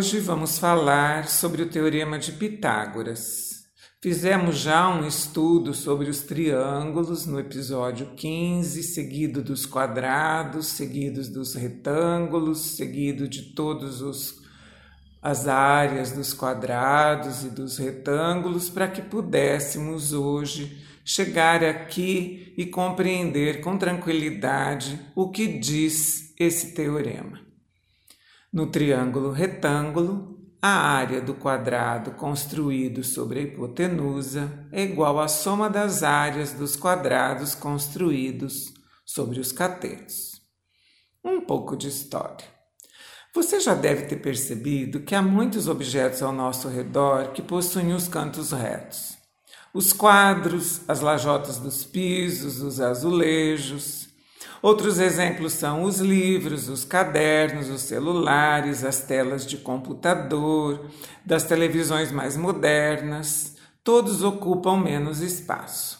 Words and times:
Hoje 0.00 0.18
vamos 0.18 0.58
falar 0.58 1.28
sobre 1.28 1.60
o 1.60 1.68
Teorema 1.68 2.18
de 2.18 2.32
Pitágoras. 2.32 3.66
Fizemos 4.00 4.56
já 4.56 4.88
um 4.88 5.06
estudo 5.06 5.74
sobre 5.74 6.08
os 6.08 6.22
triângulos 6.22 7.26
no 7.26 7.38
episódio 7.38 8.14
15, 8.16 8.82
seguido 8.82 9.42
dos 9.42 9.66
quadrados, 9.66 10.68
seguidos 10.68 11.28
dos 11.28 11.54
retângulos, 11.54 12.76
seguido 12.76 13.28
de 13.28 13.52
todos 13.52 14.00
os 14.00 14.40
as 15.20 15.46
áreas 15.46 16.12
dos 16.12 16.32
quadrados 16.32 17.44
e 17.44 17.50
dos 17.50 17.76
retângulos 17.76 18.70
para 18.70 18.88
que 18.88 19.02
pudéssemos 19.02 20.14
hoje 20.14 20.82
chegar 21.04 21.62
aqui 21.62 22.54
e 22.56 22.64
compreender 22.64 23.60
com 23.60 23.76
tranquilidade 23.76 24.98
o 25.14 25.28
que 25.28 25.46
diz 25.58 26.32
esse 26.40 26.72
teorema. 26.72 27.49
No 28.52 28.66
triângulo 28.66 29.30
retângulo, 29.30 30.36
a 30.60 30.70
área 30.70 31.20
do 31.20 31.34
quadrado 31.34 32.10
construído 32.10 33.04
sobre 33.04 33.38
a 33.38 33.42
hipotenusa 33.42 34.66
é 34.72 34.82
igual 34.82 35.20
à 35.20 35.28
soma 35.28 35.70
das 35.70 36.02
áreas 36.02 36.52
dos 36.52 36.74
quadrados 36.74 37.54
construídos 37.54 38.74
sobre 39.06 39.38
os 39.38 39.52
catetos. 39.52 40.42
Um 41.24 41.40
pouco 41.40 41.76
de 41.76 41.86
história. 41.86 42.44
Você 43.32 43.60
já 43.60 43.72
deve 43.72 44.06
ter 44.06 44.16
percebido 44.16 45.00
que 45.00 45.14
há 45.14 45.22
muitos 45.22 45.68
objetos 45.68 46.20
ao 46.20 46.32
nosso 46.32 46.68
redor 46.68 47.30
que 47.30 47.42
possuem 47.42 47.92
os 47.92 48.08
cantos 48.08 48.50
retos. 48.50 49.16
Os 49.72 49.92
quadros, 49.92 50.80
as 50.88 51.00
lajotas 51.00 51.58
dos 51.58 51.84
pisos, 51.84 52.60
os 52.60 52.80
azulejos, 52.80 54.09
Outros 54.62 54.98
exemplos 54.98 55.54
são 55.54 55.84
os 55.84 56.00
livros, 56.00 56.68
os 56.68 56.84
cadernos, 56.84 57.70
os 57.70 57.80
celulares, 57.80 58.84
as 58.84 59.00
telas 59.00 59.46
de 59.46 59.56
computador, 59.56 60.86
das 61.24 61.44
televisões 61.44 62.12
mais 62.12 62.36
modernas, 62.36 63.56
todos 63.82 64.22
ocupam 64.22 64.76
menos 64.76 65.20
espaço. 65.20 65.98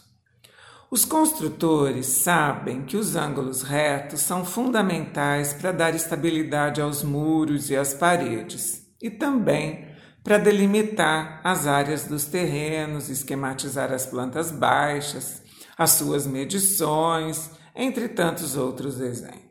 Os 0.91 1.06
construtores 1.06 2.06
sabem 2.06 2.83
que 2.83 2.98
os 2.98 3.16
ângulos 3.16 3.62
retos 3.62 4.20
são 4.20 4.44
fundamentais 4.44 5.55
para 5.55 5.72
dar 5.72 5.94
estabilidade 5.94 6.83
aos 6.83 7.03
muros 7.03 7.70
e 7.70 7.77
às 7.77 7.94
paredes, 7.94 8.83
e 9.00 9.08
também 9.08 9.88
para 10.22 10.36
delimitar 10.36 11.41
as 11.42 11.66
áreas 11.66 12.05
dos 12.05 12.27
terrenos, 12.27 13.08
esquematizar 13.08 13.91
as 13.91 14.05
plantas 14.05 14.50
baixas, 14.50 15.42
as 15.78 15.92
suas 15.92 16.27
medições 16.27 17.58
entre 17.74 18.08
tantos 18.08 18.56
outros 18.56 19.00
exemplos. 19.00 19.50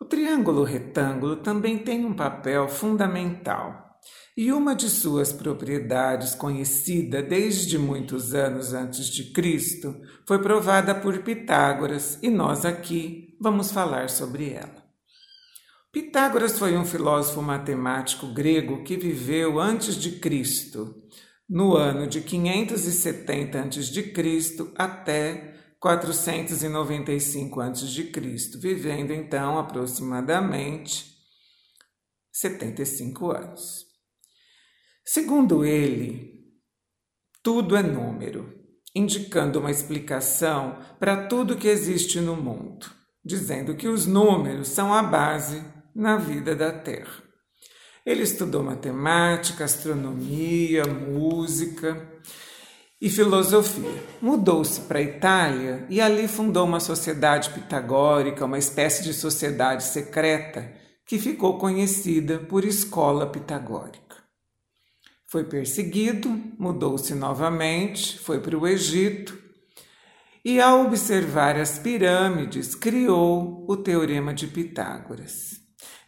O 0.00 0.04
triângulo 0.04 0.64
retângulo 0.64 1.36
também 1.36 1.78
tem 1.78 2.04
um 2.04 2.14
papel 2.14 2.68
fundamental. 2.68 3.90
E 4.36 4.50
uma 4.52 4.74
de 4.74 4.88
suas 4.88 5.32
propriedades, 5.32 6.34
conhecida 6.34 7.22
desde 7.22 7.76
muitos 7.76 8.32
anos 8.32 8.72
antes 8.72 9.08
de 9.08 9.32
Cristo, 9.32 9.94
foi 10.26 10.40
provada 10.40 10.94
por 10.94 11.18
Pitágoras 11.18 12.18
e 12.22 12.30
nós 12.30 12.64
aqui 12.64 13.36
vamos 13.40 13.70
falar 13.70 14.08
sobre 14.08 14.50
ela. 14.50 14.80
Pitágoras 15.92 16.58
foi 16.58 16.76
um 16.76 16.84
filósofo 16.84 17.42
matemático 17.42 18.28
grego 18.28 18.84
que 18.84 18.96
viveu 18.96 19.58
antes 19.58 19.96
de 19.96 20.12
Cristo, 20.12 20.94
no 21.48 21.76
ano 21.76 22.06
de 22.06 22.20
570 22.20 23.60
a.C. 23.60 24.72
até 24.76 25.59
495 25.80 27.60
a.C., 27.60 28.58
vivendo 28.58 29.12
então 29.12 29.58
aproximadamente 29.58 31.06
75 32.30 33.30
anos. 33.30 33.86
Segundo 35.04 35.64
ele, 35.64 36.44
tudo 37.42 37.74
é 37.76 37.82
número, 37.82 38.54
indicando 38.94 39.58
uma 39.58 39.70
explicação 39.70 40.78
para 40.98 41.26
tudo 41.26 41.56
que 41.56 41.68
existe 41.68 42.20
no 42.20 42.36
mundo, 42.36 42.86
dizendo 43.24 43.74
que 43.74 43.88
os 43.88 44.04
números 44.04 44.68
são 44.68 44.92
a 44.92 45.02
base 45.02 45.64
na 45.94 46.16
vida 46.16 46.54
da 46.54 46.70
Terra. 46.70 47.22
Ele 48.04 48.22
estudou 48.22 48.62
matemática, 48.62 49.64
astronomia, 49.64 50.84
música 50.84 52.20
e 53.00 53.08
filosofia. 53.08 54.04
Mudou-se 54.20 54.82
para 54.82 54.98
a 54.98 55.02
Itália 55.02 55.86
e 55.88 56.00
ali 56.00 56.28
fundou 56.28 56.66
uma 56.66 56.80
sociedade 56.80 57.50
pitagórica, 57.50 58.44
uma 58.44 58.58
espécie 58.58 59.02
de 59.02 59.14
sociedade 59.14 59.84
secreta 59.84 60.70
que 61.06 61.18
ficou 61.18 61.58
conhecida 61.58 62.38
por 62.38 62.64
Escola 62.64 63.26
Pitagórica. 63.26 64.16
Foi 65.26 65.44
perseguido, 65.44 66.28
mudou-se 66.58 67.14
novamente, 67.14 68.18
foi 68.18 68.40
para 68.40 68.58
o 68.58 68.66
Egito 68.66 69.38
e, 70.44 70.60
ao 70.60 70.86
observar 70.86 71.56
as 71.56 71.78
pirâmides, 71.78 72.74
criou 72.74 73.64
o 73.68 73.76
Teorema 73.76 74.34
de 74.34 74.46
Pitágoras. 74.46 75.60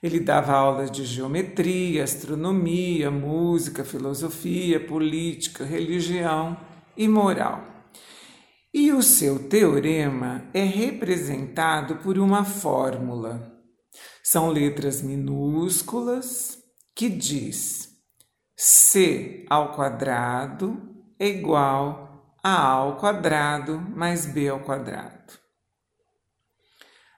Ele 0.03 0.19
dava 0.19 0.53
aulas 0.53 0.91
de 0.91 1.05
geometria, 1.05 2.03
astronomia, 2.03 3.11
música, 3.11 3.85
filosofia, 3.85 4.85
política, 4.85 5.65
religião 5.65 6.57
e 6.97 7.09
moral. 7.09 7.73
E 8.73 8.91
o 8.91 9.03
seu 9.03 9.49
teorema 9.49 10.45
é 10.55 10.65
representado 10.65 11.97
por 11.97 12.19
uma 12.19 12.43
fórmula. 12.43 13.53
São 14.23 14.49
letras 14.49 15.03
minúsculas 15.03 16.59
que 16.95 17.09
diz 17.09 17.91
c 18.57 19.45
ao 19.51 19.75
quadrado 19.75 20.81
é 21.19 21.29
igual 21.29 22.35
a 22.43 22.55
a 22.55 22.67
ao 22.69 22.97
quadrado 22.97 23.79
mais 23.79 24.25
b 24.27 24.49
ao 24.49 24.61
quadrado. 24.61 25.33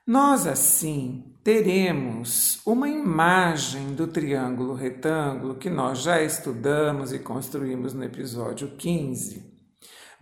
Nós 0.06 0.46
assim 0.46 1.38
teremos 1.44 2.60
uma 2.66 2.88
imagem 2.88 3.94
do 3.94 4.06
triângulo 4.06 4.74
retângulo 4.74 5.54
que 5.54 5.70
nós 5.70 6.00
já 6.00 6.20
estudamos 6.22 7.12
e 7.12 7.18
construímos 7.18 7.94
no 7.94 8.04
episódio 8.04 8.76
15 8.76 9.53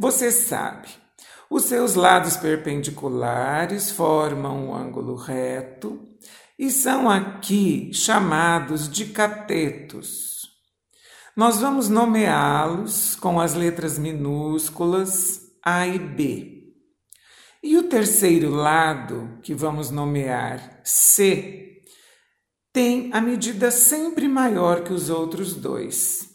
você 0.02 0.32
sabe, 0.32 0.88
os 1.48 1.66
seus 1.66 1.94
lados 1.94 2.36
perpendiculares 2.36 3.92
formam 3.92 4.66
um 4.66 4.74
ângulo 4.74 5.14
reto 5.14 6.08
e 6.58 6.72
são 6.72 7.08
aqui 7.08 7.94
chamados 7.94 8.90
de 8.90 9.06
catetos. 9.06 10.40
Nós 11.36 11.60
vamos 11.60 11.88
nomeá-los 11.88 13.14
com 13.14 13.40
as 13.40 13.54
letras 13.54 13.96
minúsculas 13.96 15.40
A 15.64 15.86
e 15.86 16.00
B. 16.00 16.74
E 17.62 17.76
o 17.76 17.84
terceiro 17.84 18.50
lado, 18.50 19.38
que 19.40 19.54
vamos 19.54 19.92
nomear 19.92 20.80
C, 20.82 21.80
tem 22.72 23.08
a 23.12 23.20
medida 23.20 23.70
sempre 23.70 24.26
maior 24.26 24.82
que 24.82 24.92
os 24.92 25.08
outros 25.08 25.54
dois. 25.54 26.31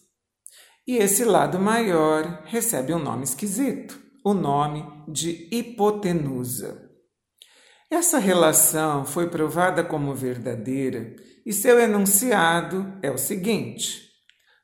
E 0.87 0.95
esse 0.95 1.25
lado 1.25 1.59
maior 1.59 2.43
recebe 2.45 2.93
um 2.93 2.99
nome 2.99 3.25
esquisito, 3.25 3.99
o 4.23 4.33
nome 4.33 4.85
de 5.05 5.49
hipotenusa. 5.51 6.89
Essa 7.91 8.19
relação 8.19 9.03
foi 9.03 9.29
provada 9.29 9.83
como 9.83 10.15
verdadeira 10.15 11.13
e 11.45 11.51
seu 11.51 11.77
enunciado 11.77 12.97
é 13.01 13.11
o 13.11 13.17
seguinte: 13.17 14.01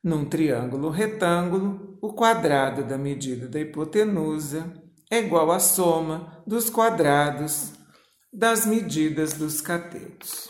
num 0.02 0.24
triângulo 0.24 0.90
retângulo, 0.90 1.98
o 2.02 2.14
quadrado 2.14 2.86
da 2.86 2.98
medida 2.98 3.48
da 3.50 3.60
hipotenusa 3.60 4.74
é 5.12 5.20
igual 5.20 5.52
à 5.52 5.60
soma 5.60 6.42
dos 6.48 6.70
quadrados 6.70 7.74
das 8.32 8.66
medidas 8.66 9.34
dos 9.34 9.60
catetos. 9.60 10.50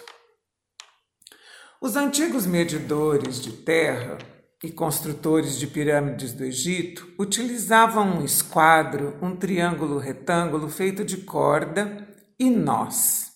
Os 1.81 1.95
antigos 1.95 2.45
medidores 2.45 3.42
de 3.42 3.51
terra 3.53 4.18
e 4.63 4.71
construtores 4.71 5.60
de 5.60 5.68
pirâmides 5.68 6.31
do 6.31 6.45
Egito 6.45 7.13
utilizavam 7.19 8.19
um 8.19 8.24
esquadro, 8.24 9.18
um 9.21 9.36
triângulo 9.36 10.00
retângulo 10.00 10.69
feito 10.69 11.04
de 11.04 11.18
corda 11.18 12.07
e 12.39 12.50
nós. 12.50 13.33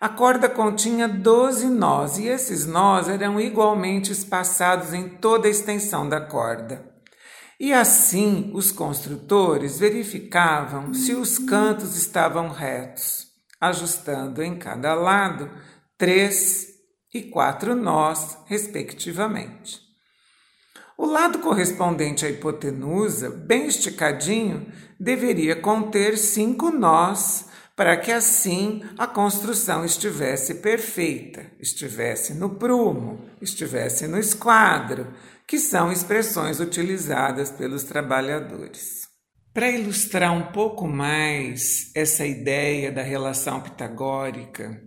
A 0.00 0.08
corda 0.08 0.48
continha 0.48 1.06
12 1.06 1.68
nós 1.68 2.16
e 2.18 2.28
esses 2.28 2.64
nós 2.64 3.08
eram 3.08 3.38
igualmente 3.38 4.10
espaçados 4.10 4.94
em 4.94 5.08
toda 5.08 5.46
a 5.46 5.50
extensão 5.50 6.08
da 6.08 6.20
corda. 6.20 6.88
E 7.60 7.72
assim 7.72 8.50
os 8.54 8.72
construtores 8.72 9.78
verificavam 9.78 10.94
se 10.94 11.12
os 11.12 11.36
cantos 11.36 11.96
estavam 11.96 12.48
retos, 12.48 13.26
ajustando 13.60 14.42
em 14.42 14.56
cada 14.56 14.94
lado 14.94 15.50
três 15.98 16.68
e 17.12 17.22
quatro 17.22 17.74
nós, 17.74 18.38
respectivamente. 18.46 19.87
O 20.98 21.06
lado 21.06 21.38
correspondente 21.38 22.26
à 22.26 22.28
hipotenusa, 22.28 23.30
bem 23.30 23.66
esticadinho, 23.66 24.66
deveria 24.98 25.54
conter 25.54 26.18
cinco 26.18 26.72
nós 26.72 27.46
para 27.76 27.96
que 27.96 28.10
assim 28.10 28.82
a 28.98 29.06
construção 29.06 29.84
estivesse 29.84 30.56
perfeita, 30.56 31.46
estivesse 31.60 32.34
no 32.34 32.50
prumo, 32.50 33.24
estivesse 33.40 34.08
no 34.08 34.18
esquadro, 34.18 35.06
que 35.46 35.56
são 35.56 35.92
expressões 35.92 36.58
utilizadas 36.58 37.52
pelos 37.52 37.84
trabalhadores. 37.84 39.06
Para 39.54 39.70
ilustrar 39.70 40.32
um 40.32 40.50
pouco 40.50 40.88
mais 40.88 41.92
essa 41.94 42.26
ideia 42.26 42.90
da 42.90 43.02
relação 43.02 43.60
pitagórica, 43.60 44.82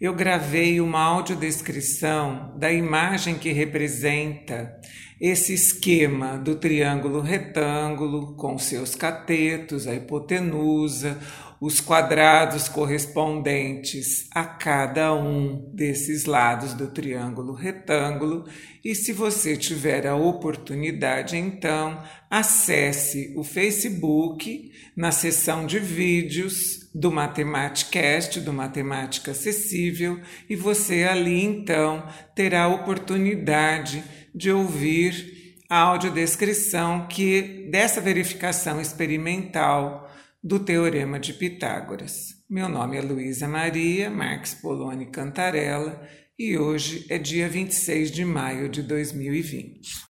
eu 0.00 0.14
gravei 0.14 0.80
uma 0.80 1.00
audiodescrição 1.00 2.54
da 2.56 2.70
imagem 2.70 3.36
que 3.36 3.50
representa 3.50 4.78
esse 5.20 5.52
esquema 5.52 6.38
do 6.38 6.54
triângulo 6.54 7.20
retângulo 7.20 8.36
com 8.36 8.56
seus 8.58 8.94
catetos, 8.94 9.88
a 9.88 9.94
hipotenusa, 9.94 11.18
os 11.60 11.80
quadrados 11.80 12.68
correspondentes 12.68 14.28
a 14.32 14.44
cada 14.44 15.12
um 15.14 15.70
desses 15.74 16.24
lados 16.24 16.72
do 16.74 16.88
triângulo 16.88 17.52
retângulo. 17.52 18.44
E 18.84 18.94
se 18.94 19.12
você 19.12 19.56
tiver 19.56 20.06
a 20.06 20.14
oportunidade, 20.14 21.36
então, 21.36 22.02
acesse 22.30 23.32
o 23.36 23.42
Facebook 23.42 24.70
na 24.96 25.10
seção 25.10 25.66
de 25.66 25.78
vídeos 25.78 26.88
do 26.94 27.10
Matematicast, 27.10 28.40
do 28.40 28.52
Matemática 28.52 29.32
Acessível, 29.32 30.20
e 30.48 30.56
você 30.56 31.04
ali 31.04 31.42
então 31.42 32.06
terá 32.34 32.64
a 32.64 32.68
oportunidade 32.68 34.02
de 34.34 34.50
ouvir 34.50 35.38
a 35.68 35.80
audiodescrição 35.80 37.06
que 37.08 37.68
dessa 37.70 38.00
verificação 38.00 38.80
experimental 38.80 40.08
do 40.48 40.58
Teorema 40.58 41.20
de 41.20 41.34
Pitágoras. 41.34 42.42
Meu 42.48 42.70
nome 42.70 42.96
é 42.96 43.02
Luísa 43.02 43.46
Maria 43.46 44.08
Marques 44.08 44.54
Poloni 44.54 45.04
Cantarella 45.04 46.00
e 46.38 46.56
hoje 46.56 47.04
é 47.10 47.18
dia 47.18 47.46
26 47.46 48.10
de 48.10 48.24
maio 48.24 48.66
de 48.66 48.82
2020. 48.82 50.06